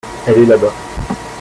elle 0.27 0.39
est 0.39 0.45
là-bas. 0.47 0.73